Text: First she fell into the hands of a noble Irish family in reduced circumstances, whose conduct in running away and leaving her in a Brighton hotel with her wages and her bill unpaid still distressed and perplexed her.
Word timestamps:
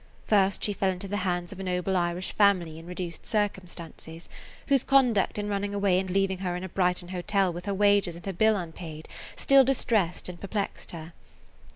First 0.25 0.63
she 0.63 0.73
fell 0.73 0.89
into 0.89 1.07
the 1.07 1.17
hands 1.17 1.51
of 1.51 1.59
a 1.59 1.63
noble 1.63 1.95
Irish 1.95 2.31
family 2.31 2.79
in 2.79 2.87
reduced 2.87 3.27
circumstances, 3.27 4.29
whose 4.67 4.83
conduct 4.83 5.37
in 5.37 5.47
running 5.47 5.75
away 5.75 5.99
and 5.99 6.09
leaving 6.09 6.39
her 6.39 6.55
in 6.55 6.63
a 6.63 6.69
Brighton 6.69 7.09
hotel 7.09 7.53
with 7.53 7.67
her 7.67 7.73
wages 7.75 8.15
and 8.15 8.25
her 8.25 8.33
bill 8.33 8.55
unpaid 8.57 9.07
still 9.35 9.63
distressed 9.63 10.27
and 10.27 10.41
perplexed 10.41 10.89
her. 10.89 11.13